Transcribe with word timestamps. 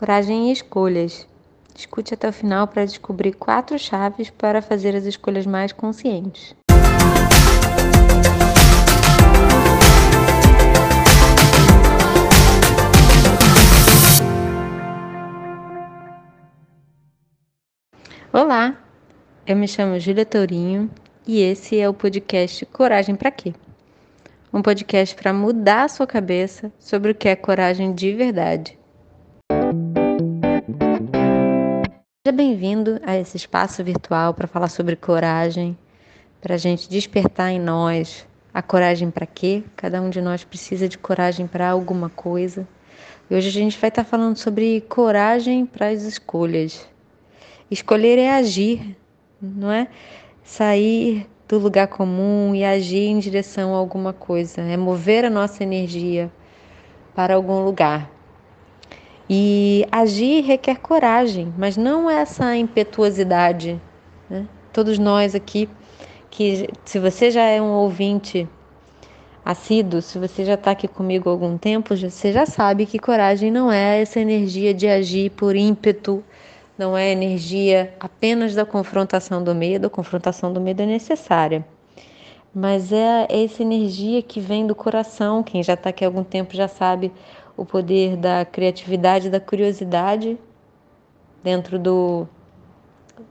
Coragem 0.00 0.48
e 0.48 0.52
escolhas. 0.52 1.28
Escute 1.76 2.14
até 2.14 2.26
o 2.26 2.32
final 2.32 2.66
para 2.66 2.86
descobrir 2.86 3.34
quatro 3.34 3.78
chaves 3.78 4.30
para 4.30 4.62
fazer 4.62 4.96
as 4.96 5.04
escolhas 5.04 5.44
mais 5.44 5.72
conscientes. 5.72 6.56
Olá, 18.32 18.82
eu 19.46 19.54
me 19.54 19.68
chamo 19.68 20.00
Júlia 20.00 20.24
Tourinho 20.24 20.90
e 21.26 21.42
esse 21.42 21.78
é 21.78 21.86
o 21.86 21.92
podcast 21.92 22.64
Coragem 22.64 23.14
para 23.14 23.30
quê? 23.30 23.52
Um 24.50 24.62
podcast 24.62 25.14
para 25.14 25.34
mudar 25.34 25.84
a 25.84 25.88
sua 25.88 26.06
cabeça 26.06 26.72
sobre 26.78 27.12
o 27.12 27.14
que 27.14 27.28
é 27.28 27.36
coragem 27.36 27.92
de 27.92 28.14
verdade. 28.14 28.79
Seja 32.30 32.36
bem-vindo 32.36 33.00
a 33.04 33.16
esse 33.16 33.36
espaço 33.36 33.82
virtual 33.82 34.32
para 34.32 34.46
falar 34.46 34.68
sobre 34.68 34.94
coragem, 34.94 35.76
para 36.40 36.54
a 36.54 36.58
gente 36.58 36.88
despertar 36.88 37.50
em 37.50 37.58
nós 37.58 38.24
a 38.54 38.62
coragem 38.62 39.10
para 39.10 39.26
quê? 39.26 39.64
Cada 39.74 40.00
um 40.00 40.08
de 40.08 40.20
nós 40.20 40.44
precisa 40.44 40.88
de 40.88 40.96
coragem 40.96 41.48
para 41.48 41.68
alguma 41.68 42.08
coisa. 42.08 42.68
E 43.28 43.34
hoje 43.34 43.48
a 43.48 43.50
gente 43.50 43.76
vai 43.76 43.88
estar 43.88 44.04
tá 44.04 44.08
falando 44.08 44.36
sobre 44.36 44.80
coragem 44.82 45.66
para 45.66 45.88
as 45.88 46.02
escolhas. 46.02 46.88
Escolher 47.68 48.16
é 48.16 48.30
agir, 48.30 48.96
não 49.42 49.72
é? 49.72 49.88
Sair 50.44 51.26
do 51.48 51.58
lugar 51.58 51.88
comum 51.88 52.54
e 52.54 52.62
agir 52.62 53.08
em 53.08 53.18
direção 53.18 53.74
a 53.74 53.78
alguma 53.78 54.12
coisa, 54.12 54.60
é 54.60 54.76
mover 54.76 55.24
a 55.24 55.30
nossa 55.30 55.64
energia 55.64 56.30
para 57.12 57.34
algum 57.34 57.64
lugar. 57.64 58.08
E 59.32 59.86
agir 59.92 60.40
requer 60.40 60.80
coragem, 60.80 61.54
mas 61.56 61.76
não 61.76 62.10
essa 62.10 62.56
impetuosidade. 62.56 63.80
Né? 64.28 64.44
Todos 64.72 64.98
nós 64.98 65.36
aqui, 65.36 65.68
que 66.28 66.68
se 66.84 66.98
você 66.98 67.30
já 67.30 67.44
é 67.44 67.62
um 67.62 67.70
ouvinte 67.70 68.48
assíduo, 69.44 70.02
se 70.02 70.18
você 70.18 70.44
já 70.44 70.54
está 70.54 70.72
aqui 70.72 70.88
comigo 70.88 71.28
há 71.28 71.32
algum 71.32 71.56
tempo, 71.56 71.96
você 71.96 72.32
já 72.32 72.44
sabe 72.44 72.86
que 72.86 72.98
coragem 72.98 73.52
não 73.52 73.70
é 73.70 74.02
essa 74.02 74.18
energia 74.18 74.74
de 74.74 74.88
agir 74.88 75.30
por 75.30 75.54
ímpeto, 75.54 76.24
não 76.76 76.98
é 76.98 77.12
energia 77.12 77.94
apenas 78.00 78.56
da 78.56 78.64
confrontação 78.64 79.44
do 79.44 79.54
medo, 79.54 79.86
a 79.86 79.90
confrontação 79.90 80.52
do 80.52 80.60
medo 80.60 80.82
é 80.82 80.86
necessária. 80.86 81.64
Mas 82.52 82.92
é 82.92 83.28
essa 83.30 83.62
energia 83.62 84.22
que 84.22 84.40
vem 84.40 84.66
do 84.66 84.74
coração. 84.74 85.40
Quem 85.40 85.62
já 85.62 85.74
está 85.74 85.90
aqui 85.90 86.04
há 86.04 86.08
algum 86.08 86.24
tempo 86.24 86.56
já 86.56 86.66
sabe 86.66 87.12
o 87.60 87.64
poder 87.66 88.16
da 88.16 88.42
criatividade, 88.42 89.28
da 89.28 89.38
curiosidade 89.38 90.38
dentro 91.44 91.78
do, 91.78 92.26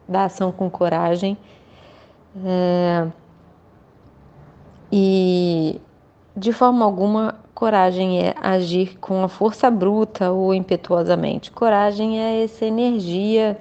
da 0.07 0.25
ação 0.25 0.51
com 0.51 0.69
coragem. 0.69 1.35
É, 2.45 3.07
e 4.91 5.81
de 6.37 6.53
forma 6.53 6.85
alguma, 6.85 7.39
coragem 7.55 8.23
é 8.23 8.35
agir 8.39 8.99
com 8.99 9.23
a 9.23 9.27
força 9.27 9.71
bruta 9.71 10.31
ou 10.31 10.53
impetuosamente. 10.53 11.49
Coragem 11.49 12.21
é 12.21 12.43
essa 12.43 12.65
energia 12.65 13.59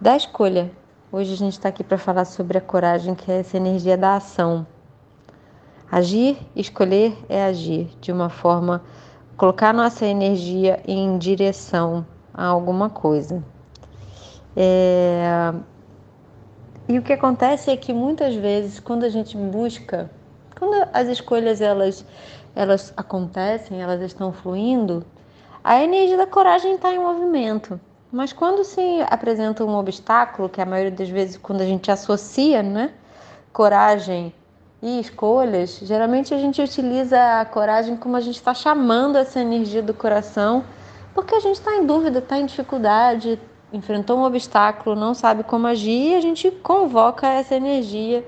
da 0.00 0.16
escolha. 0.16 0.70
Hoje 1.10 1.32
a 1.32 1.36
gente 1.36 1.54
está 1.54 1.68
aqui 1.68 1.82
para 1.82 1.98
falar 1.98 2.26
sobre 2.26 2.58
a 2.58 2.60
coragem, 2.60 3.16
que 3.16 3.28
é 3.28 3.40
essa 3.40 3.56
energia 3.56 3.96
da 3.96 4.14
ação. 4.14 4.64
Agir, 5.90 6.38
escolher 6.54 7.18
é 7.28 7.44
agir 7.44 7.90
de 8.00 8.12
uma 8.12 8.30
forma 8.30 8.80
colocar 9.42 9.74
nossa 9.74 10.06
energia 10.06 10.80
em 10.86 11.18
direção 11.18 12.06
a 12.32 12.44
alguma 12.46 12.88
coisa. 12.88 13.42
É... 14.56 15.52
E 16.88 16.96
o 16.96 17.02
que 17.02 17.12
acontece 17.12 17.68
é 17.68 17.76
que 17.76 17.92
muitas 17.92 18.36
vezes, 18.36 18.78
quando 18.78 19.02
a 19.02 19.08
gente 19.08 19.36
busca, 19.36 20.08
quando 20.56 20.88
as 20.92 21.08
escolhas 21.08 21.60
elas, 21.60 22.06
elas 22.54 22.94
acontecem, 22.96 23.82
elas 23.82 24.00
estão 24.00 24.32
fluindo, 24.32 25.04
a 25.64 25.82
energia 25.82 26.16
da 26.16 26.26
coragem 26.26 26.76
está 26.76 26.94
em 26.94 27.00
movimento. 27.00 27.80
Mas 28.12 28.32
quando 28.32 28.62
se 28.62 29.04
apresenta 29.10 29.64
um 29.64 29.74
obstáculo, 29.74 30.48
que 30.48 30.60
a 30.60 30.64
maioria 30.64 30.92
das 30.92 31.08
vezes 31.08 31.36
quando 31.36 31.62
a 31.62 31.66
gente 31.66 31.90
associa, 31.90 32.62
né, 32.62 32.92
coragem 33.52 34.32
e 34.82 34.98
escolhas, 34.98 35.78
geralmente 35.80 36.34
a 36.34 36.38
gente 36.38 36.60
utiliza 36.60 37.40
a 37.40 37.44
coragem 37.44 37.96
como 37.96 38.16
a 38.16 38.20
gente 38.20 38.34
está 38.34 38.52
chamando 38.52 39.16
essa 39.16 39.38
energia 39.38 39.80
do 39.80 39.94
coração, 39.94 40.64
porque 41.14 41.36
a 41.36 41.40
gente 41.40 41.54
está 41.54 41.76
em 41.76 41.86
dúvida, 41.86 42.18
está 42.18 42.36
em 42.36 42.46
dificuldade, 42.46 43.38
enfrentou 43.72 44.18
um 44.18 44.24
obstáculo, 44.24 44.96
não 44.96 45.14
sabe 45.14 45.44
como 45.44 45.68
agir, 45.68 46.10
e 46.10 46.14
a 46.16 46.20
gente 46.20 46.50
convoca 46.50 47.28
essa 47.28 47.54
energia 47.54 48.26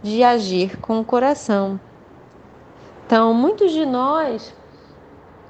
de 0.00 0.22
agir 0.22 0.78
com 0.78 1.00
o 1.00 1.04
coração. 1.04 1.80
Então, 3.04 3.34
muitos 3.34 3.72
de 3.72 3.84
nós, 3.84 4.54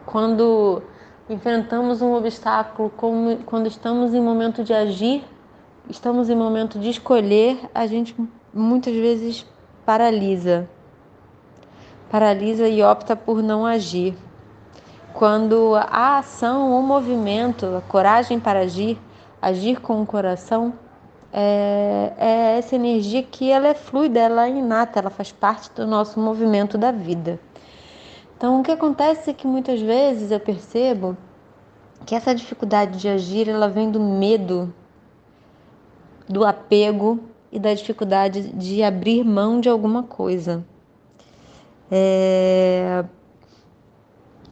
quando 0.07 0.83
enfrentamos 1.29 2.01
um 2.01 2.15
obstáculo, 2.15 2.91
quando 3.45 3.67
estamos 3.67 4.15
em 4.15 4.21
momento 4.21 4.65
de 4.65 4.73
agir, 4.73 5.23
estamos 5.89 6.31
em 6.31 6.35
momento 6.35 6.79
de 6.79 6.89
escolher, 6.89 7.61
a 7.75 7.87
gente 7.87 8.17
muitas 8.53 8.95
vezes 8.95 9.47
paralisa. 9.91 10.69
Paralisa 12.09 12.69
e 12.69 12.81
opta 12.81 13.17
por 13.17 13.43
não 13.43 13.67
agir. 13.67 14.17
Quando 15.13 15.75
a 15.75 16.19
ação, 16.19 16.79
o 16.79 16.81
movimento, 16.81 17.67
a 17.77 17.81
coragem 17.81 18.39
para 18.39 18.61
agir, 18.61 18.97
agir 19.43 19.81
com 19.81 20.01
o 20.01 20.07
coração, 20.07 20.73
é, 21.33 22.13
é 22.17 22.59
essa 22.59 22.77
energia 22.77 23.25
que 23.25 23.51
ela 23.51 23.67
é 23.67 23.75
fluida, 23.75 24.21
ela 24.21 24.47
é 24.47 24.51
inata, 24.51 25.01
ela 25.01 25.11
faz 25.11 25.33
parte 25.33 25.69
do 25.75 25.85
nosso 25.89 26.21
movimento 26.21 26.79
da 26.79 26.93
vida. 26.93 27.41
Então, 28.37 28.61
o 28.61 28.63
que 28.63 28.71
acontece 28.71 29.31
é 29.31 29.33
que 29.33 29.45
muitas 29.45 29.81
vezes 29.81 30.31
eu 30.31 30.39
percebo 30.39 31.17
que 32.07 32.15
essa 32.15 32.33
dificuldade 32.33 32.97
de 32.97 33.09
agir, 33.09 33.49
ela 33.49 33.69
vem 33.69 33.91
do 33.91 33.99
medo, 33.99 34.73
do 36.29 36.45
apego 36.45 37.30
e 37.53 37.59
da 37.59 37.75
dificuldade 37.75 38.53
de 38.53 38.83
abrir 38.83 39.25
mão 39.25 39.61
de 39.61 39.69
alguma 39.69 40.03
coisa. 40.03 40.65
É... 41.91 43.05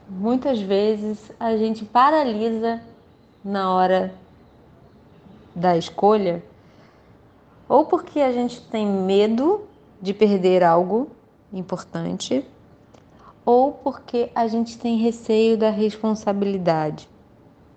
Muitas 0.09 0.61
vezes 0.61 1.31
a 1.39 1.57
gente 1.57 1.85
paralisa 1.85 2.81
na 3.45 3.73
hora 3.73 4.15
da 5.55 5.77
escolha, 5.77 6.43
ou 7.69 7.85
porque 7.85 8.21
a 8.21 8.33
gente 8.33 8.61
tem 8.63 8.87
medo 8.87 9.63
de 10.01 10.15
perder 10.15 10.63
algo 10.65 11.11
importante, 11.53 12.45
ou 13.45 13.73
porque 13.73 14.31
a 14.35 14.47
gente 14.47 14.79
tem 14.79 14.97
receio 14.97 15.57
da 15.57 15.71
responsabilidade. 15.71 17.09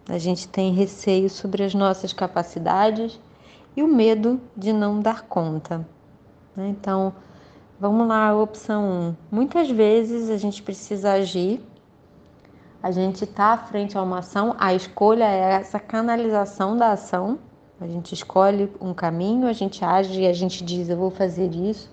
A 0.08 0.18
gente 0.18 0.48
tem 0.48 0.74
receio 0.74 1.30
sobre 1.30 1.64
as 1.64 1.74
nossas 1.74 2.14
capacidades 2.14 3.20
e 3.76 3.84
o 3.84 3.88
medo 3.88 4.40
de 4.56 4.74
não 4.74 5.00
dar 5.00 5.24
conta. 5.24 5.86
Né? 6.56 6.70
Então, 6.70 7.14
vamos 7.80 8.08
lá, 8.08 8.36
opção 8.36 8.84
1. 8.84 8.88
Um. 8.88 9.16
Muitas 9.32 9.70
vezes 9.70 10.30
a 10.30 10.38
gente 10.38 10.62
precisa 10.62 11.14
agir, 11.14 11.62
a 12.84 12.90
gente 12.90 13.24
está 13.26 13.58
frente 13.58 13.98
a 13.98 14.02
uma 14.02 14.20
ação, 14.20 14.56
a 14.58 14.74
escolha 14.74 15.26
é 15.26 15.54
essa 15.54 15.80
canalização 15.80 16.76
da 16.76 16.94
ação. 16.94 17.38
A 17.80 17.88
gente 17.88 18.14
escolhe 18.14 18.72
um 18.80 18.94
caminho, 18.94 19.48
a 19.48 19.54
gente 19.54 19.84
age 19.84 20.22
e 20.22 20.28
a 20.28 20.34
gente 20.34 20.64
diz: 20.64 20.90
Eu 20.90 20.98
vou 20.98 21.12
fazer 21.12 21.52
isso. 21.52 21.90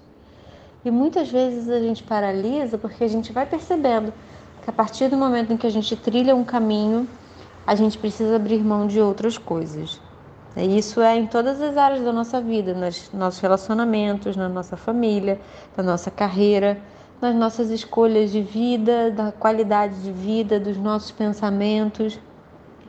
E 0.85 0.91
muitas 0.91 1.31
vezes 1.31 1.69
a 1.69 1.79
gente 1.81 2.03
paralisa 2.03 2.79
porque 2.79 3.05
a 3.05 3.09
gente 3.09 3.33
vai 3.33 3.45
percebendo 3.45 4.13
que 4.63 4.71
a 4.71 4.73
partir 4.73 5.09
do 5.09 5.17
momento 5.17 5.53
em 5.53 5.57
que 5.57 5.67
a 5.67 5.71
gente 5.71 5.95
trilha 5.97 6.35
um 6.35 6.45
caminho, 6.45 7.07
a 7.67 7.75
gente 7.75 7.99
precisa 7.99 8.37
abrir 8.37 8.63
mão 8.63 8.87
de 8.87 9.01
outras 9.01 9.37
coisas. 9.37 10.01
Isso 10.57 11.01
é 11.01 11.17
em 11.17 11.27
todas 11.27 11.61
as 11.61 11.77
áreas 11.77 12.03
da 12.03 12.13
nossa 12.13 12.41
vida, 12.41 12.75
nos 12.75 13.13
nossos 13.13 13.41
relacionamentos, 13.41 14.37
na 14.37 14.49
nossa 14.49 14.77
família, 14.77 15.41
na 15.77 15.83
nossa 15.83 16.11
carreira, 16.11 16.81
nas 17.21 17.35
nossas 17.35 17.71
escolhas 17.71 18.31
de 18.31 18.41
vida, 18.41 19.11
da 19.11 19.31
qualidade 19.31 20.01
de 20.03 20.11
vida, 20.11 20.59
dos 20.59 20.77
nossos 20.77 21.11
pensamentos. 21.11 22.19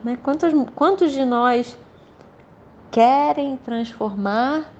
Né? 0.02 0.18
Quantos, 0.22 0.52
quantos 0.74 1.12
de 1.12 1.24
nós 1.24 1.76
querem 2.90 3.56
transformar, 3.58 4.72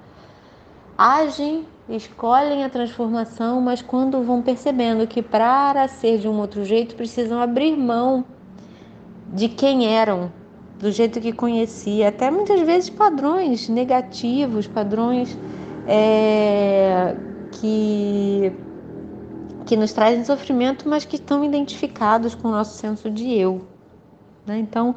agem, 0.97 1.65
escolhem 1.87 2.63
a 2.63 2.69
transformação, 2.69 3.61
mas 3.61 3.81
quando 3.81 4.21
vão 4.23 4.41
percebendo 4.41 5.07
que 5.07 5.21
para 5.21 5.87
ser 5.87 6.17
de 6.17 6.27
um 6.27 6.39
outro 6.39 6.65
jeito 6.65 6.95
precisam 6.95 7.41
abrir 7.41 7.75
mão 7.77 8.25
de 9.33 9.47
quem 9.47 9.87
eram, 9.87 10.31
do 10.81 10.91
jeito 10.91 11.21
que 11.21 11.31
conhecia, 11.31 12.09
até 12.09 12.31
muitas 12.31 12.59
vezes 12.61 12.89
padrões 12.89 13.69
negativos, 13.69 14.67
padrões 14.67 15.37
é, 15.87 17.15
que, 17.51 18.51
que 19.67 19.77
nos 19.77 19.93
trazem 19.93 20.25
sofrimento, 20.25 20.89
mas 20.89 21.05
que 21.05 21.17
estão 21.17 21.45
identificados 21.45 22.33
com 22.33 22.47
o 22.47 22.51
nosso 22.51 22.79
senso 22.79 23.11
de 23.11 23.31
eu. 23.31 23.61
Né? 24.43 24.57
Então, 24.57 24.95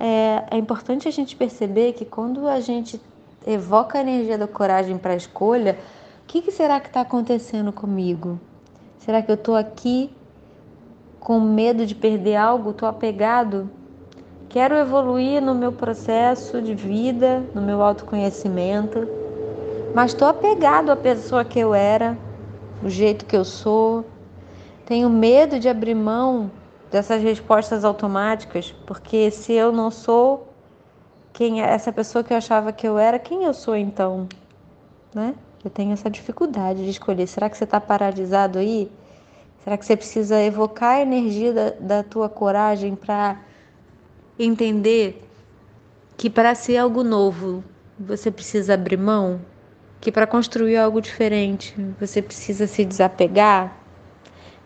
é, 0.00 0.44
é 0.50 0.56
importante 0.56 1.06
a 1.06 1.10
gente 1.10 1.36
perceber 1.36 1.92
que 1.92 2.06
quando 2.06 2.48
a 2.48 2.58
gente 2.60 2.98
evoca 3.46 3.98
a 3.98 4.00
energia 4.00 4.38
da 4.38 4.48
coragem 4.48 4.96
para 4.96 5.12
a 5.12 5.16
escolha, 5.16 5.78
o 6.22 6.26
que, 6.26 6.40
que 6.40 6.50
será 6.50 6.80
que 6.80 6.86
está 6.86 7.02
acontecendo 7.02 7.70
comigo? 7.70 8.40
Será 8.96 9.20
que 9.20 9.30
eu 9.30 9.34
estou 9.34 9.56
aqui 9.56 10.10
com 11.20 11.38
medo 11.38 11.84
de 11.84 11.94
perder 11.94 12.36
algo? 12.36 12.70
Estou 12.70 12.88
apegado? 12.88 13.70
Quero 14.58 14.74
evoluir 14.74 15.40
no 15.40 15.54
meu 15.54 15.70
processo 15.70 16.60
de 16.60 16.74
vida, 16.74 17.44
no 17.54 17.62
meu 17.62 17.80
autoconhecimento, 17.80 19.06
mas 19.94 20.10
estou 20.10 20.26
apegado 20.26 20.90
à 20.90 20.96
pessoa 20.96 21.44
que 21.44 21.60
eu 21.60 21.72
era, 21.72 22.18
o 22.82 22.88
jeito 22.88 23.24
que 23.24 23.36
eu 23.36 23.44
sou. 23.44 24.04
Tenho 24.84 25.08
medo 25.08 25.60
de 25.60 25.68
abrir 25.68 25.94
mão 25.94 26.50
dessas 26.90 27.22
respostas 27.22 27.84
automáticas, 27.84 28.74
porque 28.84 29.30
se 29.30 29.52
eu 29.52 29.70
não 29.70 29.92
sou 29.92 30.48
quem 31.32 31.62
é 31.62 31.66
essa 31.66 31.92
pessoa 31.92 32.24
que 32.24 32.32
eu 32.32 32.36
achava 32.36 32.72
que 32.72 32.88
eu 32.88 32.98
era, 32.98 33.16
quem 33.16 33.44
eu 33.44 33.54
sou 33.54 33.76
então, 33.76 34.26
né? 35.14 35.36
Eu 35.64 35.70
tenho 35.70 35.92
essa 35.92 36.10
dificuldade 36.10 36.82
de 36.82 36.90
escolher. 36.90 37.28
Será 37.28 37.48
que 37.48 37.56
você 37.56 37.62
está 37.62 37.80
paralisado 37.80 38.58
aí? 38.58 38.90
Será 39.62 39.78
que 39.78 39.86
você 39.86 39.96
precisa 39.96 40.42
evocar 40.42 40.96
a 40.96 41.00
energia 41.00 41.52
da, 41.52 41.70
da 41.78 42.02
tua 42.02 42.28
coragem 42.28 42.96
para 42.96 43.46
entender 44.38 45.24
que 46.16 46.30
para 46.30 46.54
ser 46.54 46.76
algo 46.76 47.02
novo 47.02 47.64
você 47.98 48.30
precisa 48.30 48.74
abrir 48.74 48.96
mão? 48.98 49.40
Que 50.00 50.12
para 50.12 50.26
construir 50.26 50.76
algo 50.76 51.00
diferente 51.00 51.74
você 51.98 52.22
precisa 52.22 52.66
se 52.66 52.84
desapegar? 52.84 53.78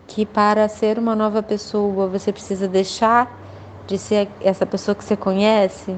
que 0.07 0.25
para 0.25 0.67
ser 0.67 0.99
uma 0.99 1.15
nova 1.15 1.41
pessoa 1.41 2.07
você 2.07 2.31
precisa 2.31 2.67
deixar 2.67 3.39
de 3.87 3.97
ser 3.97 4.29
essa 4.41 4.65
pessoa 4.65 4.95
que 4.95 5.03
você 5.03 5.15
conhece 5.17 5.95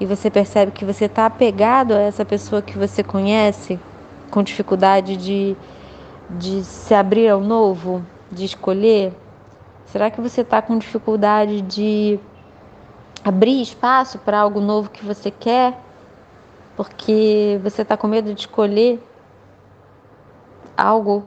e 0.00 0.06
você 0.06 0.30
percebe 0.30 0.72
que 0.72 0.84
você 0.84 1.06
está 1.06 1.26
apegado 1.26 1.94
a 1.94 2.00
essa 2.00 2.24
pessoa 2.24 2.60
que 2.60 2.76
você 2.76 3.02
conhece, 3.02 3.78
com 4.30 4.42
dificuldade 4.42 5.16
de, 5.16 5.56
de 6.30 6.64
se 6.64 6.94
abrir 6.94 7.28
ao 7.28 7.40
novo, 7.40 8.04
de 8.30 8.44
escolher? 8.44 9.12
Será 9.86 10.10
que 10.10 10.20
você 10.20 10.40
está 10.40 10.60
com 10.60 10.76
dificuldade 10.78 11.60
de 11.62 12.18
abrir 13.24 13.60
espaço 13.60 14.18
para 14.18 14.40
algo 14.40 14.60
novo 14.60 14.90
que 14.90 15.04
você 15.04 15.30
quer? 15.30 15.78
Porque 16.76 17.60
você 17.62 17.82
está 17.82 17.96
com 17.96 18.06
medo 18.06 18.34
de 18.34 18.40
escolher 18.40 19.02
algo 20.76 21.24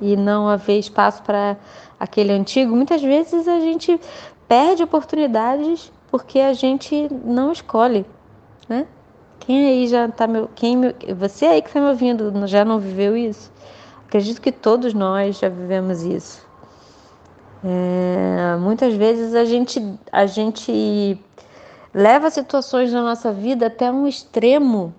e 0.00 0.16
não 0.16 0.48
haver 0.48 0.78
espaço 0.78 1.22
para 1.22 1.56
aquele 1.98 2.32
antigo, 2.32 2.74
muitas 2.74 3.02
vezes 3.02 3.46
a 3.46 3.60
gente 3.60 4.00
perde 4.48 4.82
oportunidades 4.82 5.92
porque 6.10 6.40
a 6.40 6.52
gente 6.52 7.08
não 7.24 7.52
escolhe, 7.52 8.04
né? 8.68 8.86
Quem 9.40 9.66
aí 9.66 9.88
já 9.88 10.06
está 10.06 10.26
me, 10.26 10.46
quem 10.54 10.80
você 11.16 11.46
aí 11.46 11.62
que 11.62 11.68
está 11.68 11.80
me 11.80 11.88
ouvindo 11.88 12.46
já 12.46 12.64
não 12.64 12.78
viveu 12.78 13.16
isso? 13.16 13.50
Acredito 14.06 14.40
que 14.40 14.52
todos 14.52 14.94
nós 14.94 15.38
já 15.38 15.48
vivemos 15.48 16.02
isso. 16.02 16.46
É, 17.64 18.56
muitas 18.56 18.94
vezes 18.94 19.34
a 19.34 19.44
gente 19.44 19.80
a 20.10 20.26
gente 20.26 21.16
leva 21.94 22.28
situações 22.28 22.92
na 22.92 23.02
nossa 23.02 23.32
vida 23.32 23.66
até 23.66 23.90
um 23.90 24.06
extremo 24.08 24.92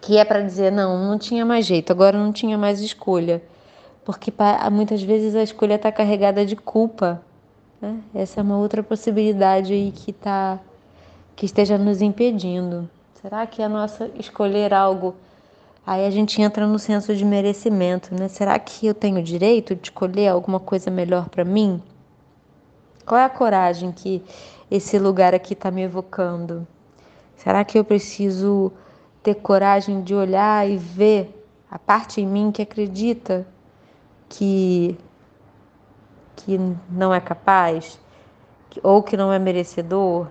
que 0.00 0.16
é 0.16 0.24
para 0.24 0.40
dizer 0.40 0.72
não, 0.72 0.98
não 1.04 1.18
tinha 1.18 1.44
mais 1.44 1.66
jeito, 1.66 1.92
agora 1.92 2.18
não 2.18 2.32
tinha 2.32 2.58
mais 2.58 2.80
escolha, 2.80 3.42
porque 4.04 4.32
muitas 4.72 5.02
vezes 5.02 5.36
a 5.36 5.42
escolha 5.42 5.74
está 5.74 5.92
carregada 5.92 6.44
de 6.44 6.56
culpa. 6.56 7.22
Né? 7.80 8.00
Essa 8.14 8.40
é 8.40 8.42
uma 8.42 8.58
outra 8.58 8.82
possibilidade 8.82 9.72
aí 9.72 9.92
que 9.92 10.12
tá, 10.12 10.58
que 11.36 11.46
esteja 11.46 11.78
nos 11.78 12.02
impedindo. 12.02 12.88
Será 13.20 13.46
que 13.46 13.62
a 13.62 13.68
nossa 13.68 14.10
escolher 14.18 14.72
algo 14.72 15.14
Aí 15.86 16.06
a 16.06 16.10
gente 16.10 16.40
entra 16.40 16.66
no 16.66 16.78
senso 16.78 17.14
de 17.16 17.24
merecimento, 17.24 18.14
né? 18.14 18.28
Será 18.28 18.58
que 18.58 18.86
eu 18.86 18.94
tenho 18.94 19.22
direito 19.22 19.74
de 19.74 19.88
escolher 19.88 20.28
alguma 20.28 20.60
coisa 20.60 20.90
melhor 20.90 21.28
para 21.28 21.44
mim? 21.44 21.82
Qual 23.06 23.18
é 23.18 23.24
a 23.24 23.30
coragem 23.30 23.90
que 23.90 24.22
esse 24.70 24.98
lugar 24.98 25.34
aqui 25.34 25.54
está 25.54 25.70
me 25.70 25.82
evocando? 25.82 26.66
Será 27.36 27.64
que 27.64 27.78
eu 27.78 27.84
preciso 27.84 28.72
ter 29.22 29.34
coragem 29.36 30.02
de 30.02 30.14
olhar 30.14 30.68
e 30.68 30.76
ver 30.76 31.44
a 31.70 31.78
parte 31.78 32.20
em 32.20 32.26
mim 32.26 32.50
que 32.50 32.62
acredita 32.62 33.46
que 34.28 34.96
que 36.36 36.58
não 36.90 37.12
é 37.12 37.20
capaz 37.20 38.00
ou 38.82 39.02
que 39.02 39.16
não 39.16 39.32
é 39.32 39.38
merecedor. 39.38 40.28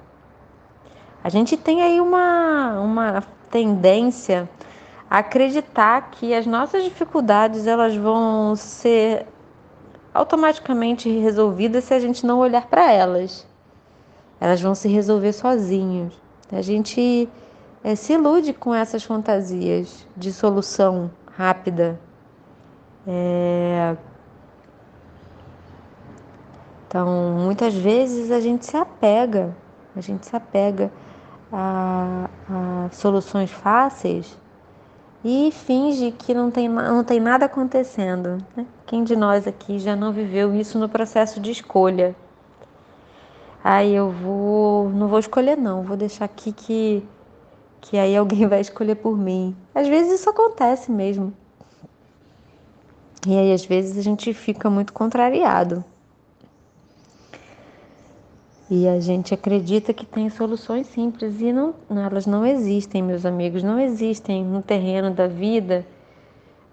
A 1.23 1.29
gente 1.29 1.57
tem 1.57 1.81
aí 1.81 1.99
uma, 1.99 2.79
uma 2.79 3.23
tendência 3.51 4.49
acreditar 5.09 6.11
que 6.11 6.33
as 6.33 6.45
nossas 6.45 6.83
dificuldades 6.83 7.65
elas 7.65 7.95
vão 7.95 8.55
ser 8.55 9.25
automaticamente 10.13 11.09
resolvidas 11.09 11.85
se 11.85 11.93
a 11.93 11.99
gente 11.99 12.25
não 12.25 12.39
olhar 12.39 12.67
para 12.67 12.91
elas. 12.91 13.47
Elas 14.39 14.61
vão 14.61 14.75
se 14.75 14.87
resolver 14.87 15.33
sozinhas. 15.33 16.13
A 16.51 16.61
gente 16.61 17.27
é, 17.83 17.95
se 17.95 18.13
ilude 18.13 18.53
com 18.53 18.73
essas 18.73 19.03
fantasias 19.03 20.07
de 20.15 20.31
solução 20.31 21.09
rápida. 21.35 21.99
É... 23.07 23.95
Então, 26.87 27.35
muitas 27.39 27.73
vezes 27.73 28.31
a 28.31 28.39
gente 28.39 28.65
se 28.65 28.75
apega, 28.75 29.55
a 29.95 30.01
gente 30.01 30.25
se 30.25 30.35
apega 30.35 30.91
a, 31.51 32.27
a 32.49 32.89
soluções 32.91 33.51
fáceis 33.51 34.38
e 35.23 35.51
finge 35.51 36.11
que 36.11 36.33
não 36.33 36.49
tem, 36.49 36.69
não 36.69 37.03
tem 37.03 37.19
nada 37.19 37.45
acontecendo. 37.45 38.37
Né? 38.55 38.65
Quem 38.85 39.03
de 39.03 39.15
nós 39.15 39.47
aqui 39.47 39.79
já 39.79 39.95
não 39.95 40.11
viveu 40.11 40.55
isso 40.55 40.79
no 40.79 40.87
processo 40.87 41.39
de 41.39 41.51
escolha? 41.51 42.15
Aí 43.63 43.93
eu 43.93 44.09
vou, 44.09 44.89
não 44.89 45.07
vou 45.07 45.19
escolher 45.19 45.57
não, 45.57 45.83
vou 45.83 45.97
deixar 45.97 46.25
aqui 46.25 46.51
que 46.51 47.03
que 47.81 47.97
aí 47.97 48.15
alguém 48.15 48.45
vai 48.47 48.61
escolher 48.61 48.95
por 48.95 49.17
mim. 49.17 49.55
Às 49.73 49.87
vezes 49.87 50.19
isso 50.19 50.29
acontece 50.29 50.91
mesmo. 50.91 51.33
E 53.27 53.37
aí 53.37 53.51
às 53.51 53.65
vezes 53.65 53.97
a 53.97 54.01
gente 54.01 54.33
fica 54.33 54.69
muito 54.69 54.93
contrariado. 54.93 55.83
E 58.69 58.87
a 58.87 58.99
gente 58.99 59.33
acredita 59.33 59.93
que 59.93 60.05
tem 60.05 60.29
soluções 60.29 60.85
simples 60.87 61.41
e 61.41 61.51
não, 61.51 61.73
elas 61.89 62.27
não 62.27 62.45
existem, 62.45 63.01
meus 63.01 63.25
amigos, 63.25 63.63
não 63.63 63.79
existem 63.79 64.43
no 64.43 64.61
terreno 64.61 65.09
da 65.09 65.25
vida. 65.25 65.85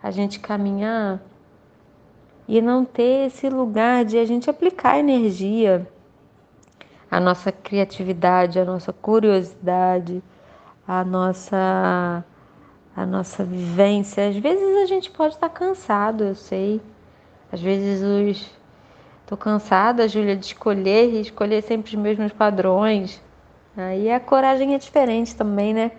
A 0.02 0.11
gente 0.11 0.38
caminhar 0.38 1.23
e 2.47 2.61
não 2.61 2.85
ter 2.85 3.26
esse 3.26 3.49
lugar 3.49 4.04
de 4.04 4.18
a 4.18 4.26
gente 4.26 4.50
aplicar 4.50 4.99
energia, 4.99 5.88
a 7.11 7.18
nossa 7.18 7.50
criatividade, 7.50 8.59
a 8.59 8.64
nossa 8.64 8.92
curiosidade, 8.92 10.23
a 10.87 11.02
nossa 11.02 12.25
a 12.94 13.04
nossa 13.04 13.44
vivência. 13.44 14.28
Às 14.28 14.37
vezes 14.37 14.82
a 14.82 14.87
gente 14.87 15.11
pode 15.11 15.35
estar 15.35 15.50
cansado, 15.50 16.25
eu 16.25 16.35
sei. 16.35 16.80
Às 17.52 17.61
vezes 17.61 18.02
os 18.02 18.50
tô 19.26 19.37
cansada, 19.37 20.09
Júlia, 20.09 20.37
de 20.37 20.47
escolher 20.47 21.12
e 21.12 21.21
escolher 21.21 21.62
sempre 21.62 21.88
os 21.88 22.00
mesmos 22.00 22.33
padrões. 22.33 23.21
Aí 23.76 24.11
a 24.11 24.21
coragem 24.21 24.75
é 24.75 24.78
diferente 24.78 25.35
também, 25.35 25.75
né? 25.75 25.90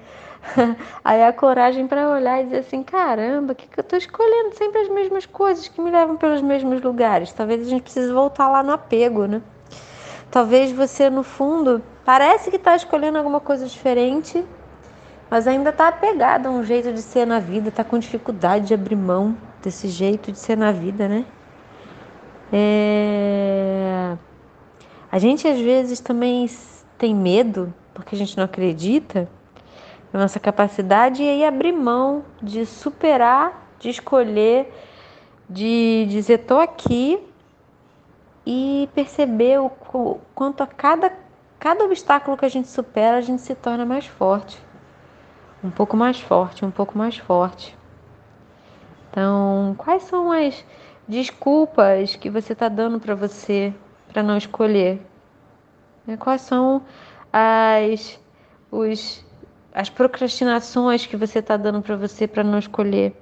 Aí 1.04 1.24
a 1.24 1.34
coragem 1.34 1.88
para 1.88 2.10
olhar 2.10 2.42
e 2.42 2.46
dizer 2.46 2.60
assim, 2.60 2.82
caramba, 2.82 3.52
o 3.52 3.56
que, 3.56 3.68
que 3.68 3.80
eu 3.80 3.82
estou 3.82 3.98
escolhendo 3.98 4.56
sempre 4.56 4.82
as 4.82 4.90
mesmas 4.90 5.26
coisas 5.26 5.68
que 5.68 5.82
me 5.82 5.92
levam 5.92 6.16
pelos 6.16 6.42
mesmos 6.42 6.82
lugares? 6.82 7.34
Talvez 7.34 7.68
a 7.68 7.70
gente 7.70 7.84
precise 7.84 8.12
voltar 8.12 8.48
lá 8.48 8.64
no 8.64 8.72
apego, 8.72 9.26
né? 9.26 9.42
Talvez 10.32 10.72
você, 10.72 11.10
no 11.10 11.24
fundo, 11.24 11.82
parece 12.06 12.50
que 12.50 12.56
está 12.56 12.76
escolhendo 12.76 13.18
alguma 13.18 13.40
coisa 13.40 13.66
diferente, 13.66 14.44
mas 15.30 15.48
ainda 15.48 15.70
está 15.70 15.90
apegado 15.90 16.48
a 16.48 16.50
um 16.50 16.64
jeito 16.64 16.94
de 16.94 17.02
ser 17.02 17.26
na 17.26 17.40
vida, 17.40 17.70
está 17.70 17.84
com 17.84 18.00
dificuldade 18.00 18.68
de 18.68 18.74
abrir 18.74 18.96
mão 18.96 19.38
desse 19.62 19.88
jeito 19.88 20.32
de 20.32 20.40
ser 20.40 20.58
na 20.58 20.72
vida, 20.72 21.08
né? 21.08 21.26
É... 22.52 24.16
A 25.12 25.20
gente 25.20 25.48
às 25.48 25.60
vezes 25.60 26.00
também 26.00 26.50
tem 26.98 27.16
medo, 27.16 27.74
porque 27.94 28.16
a 28.16 28.18
gente 28.18 28.38
não 28.38 28.44
acredita 28.44 29.30
na 30.12 30.22
nossa 30.22 30.40
capacidade 30.40 31.22
e 31.22 31.30
aí 31.30 31.46
abrir 31.46 31.72
mão 31.72 32.24
de 32.42 32.66
superar, 32.66 33.70
de 33.80 33.90
escolher, 33.90 34.74
de 35.50 36.06
dizer 36.10 36.40
tô 36.40 36.60
aqui 36.60 37.20
e 38.46 38.90
perceber 38.94 39.60
o 39.60 39.70
quanto 40.34 40.64
a 40.64 40.68
cada, 40.68 41.12
cada 41.60 41.84
obstáculo 41.84 42.38
que 42.38 42.46
a 42.46 42.50
gente 42.50 42.68
supera, 42.68 43.18
a 43.18 43.22
gente 43.22 43.42
se 43.42 43.56
torna 43.56 43.86
mais 43.86 44.06
forte 44.06 44.58
um 45.64 45.72
pouco 45.72 45.98
mais 45.98 46.20
forte, 46.20 46.64
um 46.64 46.72
pouco 46.72 46.98
mais 46.98 47.18
forte. 47.18 47.78
Então, 49.10 49.76
quais 49.78 50.04
são 50.04 50.32
as 50.32 50.64
desculpas 51.08 52.16
que 52.16 52.30
você 52.30 52.54
está 52.54 52.68
dando 52.68 53.00
para 53.00 53.16
você, 53.16 53.74
para 54.12 54.22
não 54.22 54.38
escolher? 54.38 55.02
Né? 56.06 56.18
Quais 56.18 56.42
são 56.42 56.82
as, 57.32 58.20
os, 58.72 59.26
as 59.74 59.90
procrastinações 59.90 61.06
que 61.06 61.16
você 61.16 61.40
está 61.40 61.56
dando 61.56 61.82
para 61.82 61.96
você 61.96 62.28
para 62.28 62.44
não 62.44 62.60
escolher? 62.60 63.16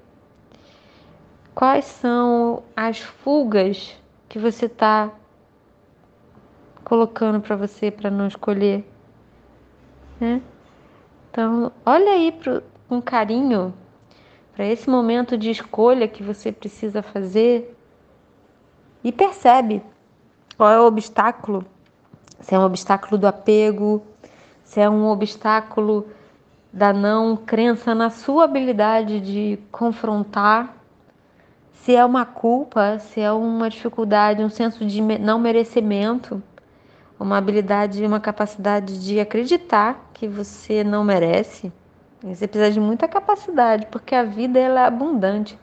Quais 1.54 1.86
são 1.86 2.64
as 2.76 3.00
fugas 3.00 3.96
que 4.28 4.40
você 4.40 4.66
está 4.66 5.12
colocando 6.84 7.40
para 7.40 7.56
você 7.56 7.90
para 7.92 8.12
não 8.12 8.28
escolher? 8.28 8.84
Né? 10.20 10.42
Então, 11.32 11.72
olha 11.86 12.12
aí 12.12 12.32
pro, 12.32 12.64
com 12.90 13.02
carinho 13.02 13.74
para 14.56 14.66
esse 14.66 14.90
momento 14.90 15.38
de 15.38 15.52
escolha 15.52 16.08
que 16.08 16.24
você 16.24 16.50
precisa 16.50 17.02
fazer 17.02 17.78
e 19.04 19.12
percebe 19.12 19.84
qual 20.56 20.72
é 20.72 20.80
o 20.80 20.86
obstáculo. 20.86 21.66
Se 22.40 22.56
é 22.56 22.60
um 22.60 22.64
obstáculo 22.64 23.18
do 23.18 23.28
apego, 23.28 24.02
se 24.64 24.80
é 24.80 24.90
um 24.90 25.08
obstáculo 25.08 26.08
da 26.72 26.94
não 26.94 27.36
crença 27.36 27.94
na 27.94 28.10
sua 28.10 28.46
habilidade 28.46 29.20
de 29.20 29.60
confrontar, 29.72 30.74
se 31.74 31.94
é 31.94 32.04
uma 32.04 32.26
culpa, 32.26 32.98
se 33.00 33.20
é 33.20 33.32
uma 33.32 33.70
dificuldade, 33.70 34.44
um 34.44 34.50
senso 34.50 34.86
de 34.86 35.02
não 35.02 35.38
merecimento, 35.38 36.42
uma 37.20 37.38
habilidade, 37.38 38.06
uma 38.06 38.20
capacidade 38.20 39.04
de 39.06 39.20
acreditar 39.20 40.10
que 40.14 40.28
você 40.28 40.84
não 40.84 41.04
merece. 41.04 41.72
Você 42.34 42.48
precisa 42.48 42.72
de 42.72 42.80
muita 42.80 43.08
capacidade, 43.08 43.86
porque 43.92 44.16
a 44.16 44.24
vida 44.24 44.58
ela 44.58 44.82
é 44.82 44.86
abundante. 44.86 45.60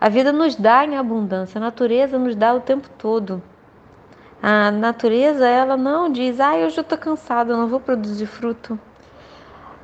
A 0.00 0.08
vida 0.08 0.32
nos 0.32 0.54
dá 0.54 0.84
em 0.84 0.96
abundância, 0.96 1.58
a 1.58 1.60
natureza 1.60 2.18
nos 2.18 2.36
dá 2.36 2.54
o 2.54 2.60
tempo 2.60 2.88
todo. 2.96 3.42
A 4.40 4.70
natureza, 4.70 5.46
ela 5.46 5.76
não 5.76 6.10
diz, 6.10 6.38
ah, 6.38 6.54
hoje 6.54 6.78
eu 6.78 6.82
estou 6.82 6.98
cansado, 6.98 7.56
não 7.56 7.66
vou 7.66 7.80
produzir 7.80 8.26
fruto. 8.26 8.78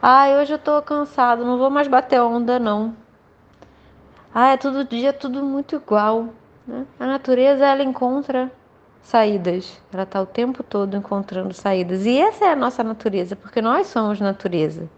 Ah, 0.00 0.28
hoje 0.40 0.52
eu 0.52 0.57
estou 0.57 0.81
cansado, 0.83 1.45
não 1.45 1.59
vou 1.59 1.71
mais 1.71 1.88
bater 1.88 2.21
onda, 2.21 2.61
não. 2.61 2.95
Ah, 4.33 4.52
é 4.52 4.57
todo 4.57 4.85
dia 4.85 5.12
tudo 5.12 5.43
muito 5.43 5.76
igual. 5.76 6.28
Né? 6.67 6.87
A 7.00 7.07
natureza, 7.07 7.67
ela 7.67 7.83
encontra 7.83 8.52
saídas. 9.02 9.81
Ela 9.93 10.05
está 10.05 10.21
o 10.21 10.26
tempo 10.26 10.62
todo 10.62 10.97
encontrando 10.97 11.52
saídas. 11.55 12.07
E 12.07 12.21
essa 12.21 12.45
é 12.45 12.52
a 12.52 12.57
nossa 12.57 12.85
natureza, 12.85 13.35
porque 13.35 13.61
nós 13.61 13.88
somos 13.88 14.21
natureza. 14.21 14.88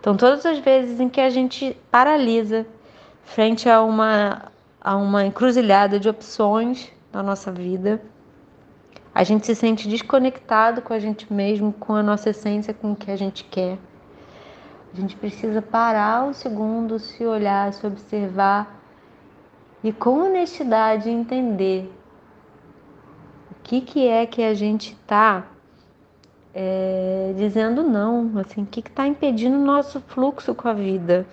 Então, 0.00 0.16
todas 0.16 0.46
as 0.46 0.58
vezes 0.58 0.98
em 0.98 1.10
que 1.10 1.20
a 1.20 1.28
gente 1.28 1.76
paralisa 1.90 2.66
frente 3.22 3.68
a 3.68 3.82
uma, 3.82 4.50
a 4.80 4.96
uma 4.96 5.26
encruzilhada 5.26 6.00
de 6.00 6.08
opções 6.08 6.90
na 7.12 7.22
nossa 7.22 7.52
vida, 7.52 8.00
a 9.14 9.22
gente 9.22 9.44
se 9.44 9.54
sente 9.54 9.86
desconectado 9.86 10.80
com 10.80 10.94
a 10.94 10.98
gente 10.98 11.30
mesmo, 11.30 11.70
com 11.74 11.94
a 11.94 12.02
nossa 12.02 12.30
essência, 12.30 12.72
com 12.72 12.92
o 12.92 12.96
que 12.96 13.10
a 13.10 13.16
gente 13.16 13.44
quer. 13.44 13.76
A 14.94 14.96
gente 14.96 15.14
precisa 15.16 15.60
parar 15.60 16.24
um 16.24 16.32
segundo, 16.32 16.98
se 16.98 17.24
olhar, 17.26 17.70
se 17.74 17.86
observar 17.86 18.80
e 19.84 19.92
com 19.92 20.20
honestidade 20.20 21.10
entender 21.10 21.92
o 23.50 23.54
que, 23.62 23.82
que 23.82 24.08
é 24.08 24.24
que 24.24 24.42
a 24.42 24.54
gente 24.54 24.92
está 24.94 25.44
é, 26.54 27.32
dizendo 27.36 27.82
não, 27.82 28.32
assim, 28.38 28.62
o 28.62 28.66
que 28.66 28.80
está 28.80 29.06
impedindo 29.06 29.56
o 29.56 29.64
nosso 29.64 30.00
fluxo 30.00 30.54
com 30.54 30.68
a 30.68 30.72
vida? 30.72 31.26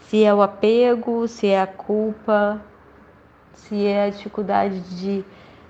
Se 0.00 0.24
é 0.24 0.34
o 0.34 0.42
apego, 0.42 1.28
se 1.28 1.46
é 1.46 1.60
a 1.60 1.66
culpa, 1.66 2.60
se 3.52 3.86
é 3.86 4.04
a 4.04 4.10
dificuldade 4.10 4.80
de 4.80 5.24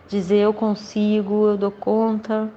dizer 0.09 0.39
eu 0.39 0.55
consigo, 0.55 1.49
eu 1.49 1.57
dou 1.57 1.71
conta. 1.71 2.51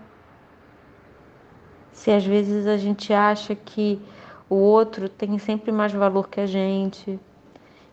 Se 1.92 2.10
às 2.10 2.26
vezes 2.26 2.68
a 2.68 2.78
gente 2.78 3.14
acha 3.14 3.54
que 3.54 4.02
o 4.50 4.56
outro 4.56 5.10
tem 5.10 5.38
sempre 5.38 5.72
mais 5.72 5.92
valor 5.92 6.30
que 6.30 6.40
a 6.40 6.46
gente, 6.46 7.20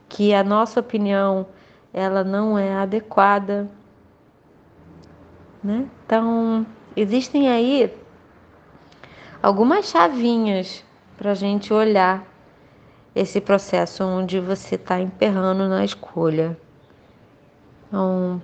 que 0.09 0.33
a 0.35 0.45
nossa 0.45 0.81
opinião 0.81 1.47
ela 1.93 2.23
não 2.23 2.57
é 2.57 2.75
adequada, 2.75 3.69
né? 5.63 5.89
Então 6.07 6.65
existem 6.97 7.49
aí 7.49 7.93
algumas 9.43 9.87
chavinhas 9.87 10.85
para 11.17 11.33
a 11.33 11.35
gente 11.35 11.73
olhar 11.73 12.25
esse 13.15 13.41
processo 13.41 14.05
onde 14.05 14.39
você 14.39 14.75
está 14.75 15.01
emperrando 15.01 15.69
na 15.69 15.85
escolha. 15.85 16.57
Então, 17.89 18.41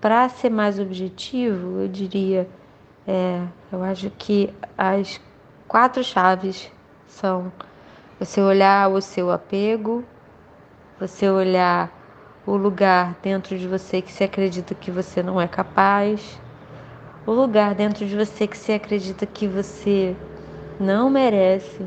para 0.00 0.28
ser 0.28 0.50
mais 0.50 0.78
objetivo, 0.78 1.80
eu 1.80 1.88
diria, 1.88 2.48
é, 3.06 3.42
eu 3.70 3.82
acho 3.82 4.10
que 4.10 4.52
as 4.76 5.20
quatro 5.66 6.02
chaves 6.02 6.70
são 7.06 7.52
você 8.18 8.40
olhar 8.40 8.90
o 8.90 9.00
seu 9.00 9.30
apego, 9.30 10.04
você 10.98 11.28
olhar 11.30 11.92
o 12.44 12.56
lugar 12.56 13.16
dentro 13.22 13.56
de 13.58 13.68
você 13.68 14.02
que 14.02 14.10
você 14.10 14.24
acredita 14.24 14.74
que 14.74 14.90
você 14.90 15.22
não 15.22 15.40
é 15.40 15.46
capaz, 15.46 16.40
o 17.28 17.32
lugar 17.34 17.74
dentro 17.74 18.06
de 18.06 18.16
você 18.16 18.46
que 18.46 18.56
você 18.56 18.72
acredita 18.72 19.26
que 19.26 19.46
você 19.46 20.16
não 20.80 21.10
merece. 21.10 21.86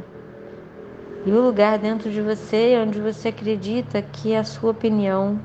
E 1.25 1.31
o 1.31 1.41
lugar 1.41 1.79
dentro 1.79 2.11
de 2.11 2.21
você 2.21 2.79
onde 2.79 3.01
você 3.01 3.29
acredita 3.29 4.03
que 4.03 4.35
a 4.35 4.43
sua 4.43 4.69
opinião 4.69 5.41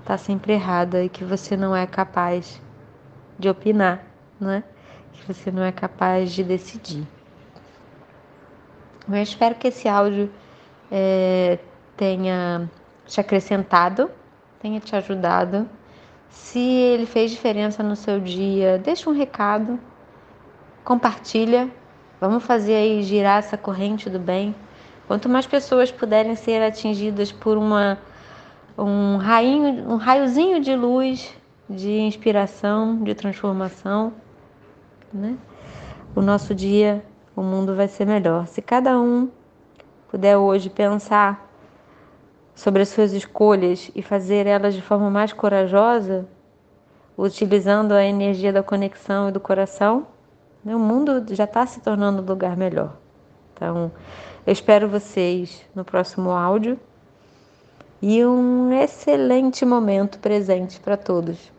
está 0.00 0.18
sempre 0.18 0.52
errada 0.52 1.02
e 1.02 1.08
que 1.08 1.24
você 1.24 1.56
não 1.56 1.74
é 1.74 1.86
capaz 1.86 2.60
de 3.38 3.48
opinar, 3.48 4.04
né? 4.38 4.62
Que 5.14 5.32
você 5.32 5.50
não 5.50 5.62
é 5.62 5.72
capaz 5.72 6.30
de 6.32 6.44
decidir. 6.44 7.06
Eu 9.08 9.16
espero 9.16 9.54
que 9.54 9.68
esse 9.68 9.88
áudio 9.88 10.30
é, 10.90 11.58
tenha 11.96 12.70
te 13.06 13.18
acrescentado, 13.18 14.10
tenha 14.60 14.78
te 14.78 14.94
ajudado 14.94 15.66
se 16.32 16.58
ele 16.58 17.04
fez 17.04 17.30
diferença 17.30 17.82
no 17.82 17.94
seu 17.94 18.18
dia, 18.18 18.78
deixa 18.78 19.08
um 19.08 19.12
recado, 19.12 19.78
compartilha. 20.82 21.70
Vamos 22.18 22.42
fazer 22.42 22.74
aí 22.74 23.02
girar 23.02 23.38
essa 23.38 23.58
corrente 23.58 24.08
do 24.08 24.18
bem. 24.18 24.54
Quanto 25.06 25.28
mais 25.28 25.46
pessoas 25.46 25.92
puderem 25.92 26.34
ser 26.34 26.62
atingidas 26.62 27.30
por 27.30 27.58
uma, 27.58 27.98
um, 28.78 29.18
rainho, 29.18 29.90
um 29.90 29.96
raiozinho 29.96 30.58
de 30.58 30.74
luz, 30.74 31.36
de 31.68 32.00
inspiração, 32.00 33.02
de 33.02 33.14
transformação, 33.14 34.14
né? 35.12 35.36
o 36.16 36.22
nosso 36.22 36.54
dia, 36.54 37.04
o 37.36 37.42
mundo 37.42 37.76
vai 37.76 37.88
ser 37.88 38.06
melhor. 38.06 38.46
Se 38.46 38.62
cada 38.62 38.98
um 38.98 39.28
puder 40.10 40.38
hoje 40.38 40.70
pensar 40.70 41.41
sobre 42.54 42.82
as 42.82 42.88
suas 42.88 43.12
escolhas 43.12 43.90
e 43.94 44.02
fazer 44.02 44.46
elas 44.46 44.74
de 44.74 44.82
forma 44.82 45.10
mais 45.10 45.32
corajosa, 45.32 46.26
utilizando 47.16 47.92
a 47.92 48.04
energia 48.04 48.52
da 48.52 48.62
conexão 48.62 49.28
e 49.28 49.32
do 49.32 49.40
coração, 49.40 50.06
né, 50.64 50.74
o 50.74 50.78
mundo 50.78 51.24
já 51.34 51.44
está 51.44 51.66
se 51.66 51.80
tornando 51.80 52.22
um 52.22 52.26
lugar 52.26 52.56
melhor. 52.56 52.96
Então, 53.54 53.92
eu 54.46 54.52
espero 54.52 54.88
vocês 54.88 55.64
no 55.74 55.84
próximo 55.84 56.30
áudio 56.30 56.78
e 58.00 58.24
um 58.24 58.72
excelente 58.72 59.64
momento 59.64 60.18
presente 60.18 60.80
para 60.80 60.96
todos. 60.96 61.51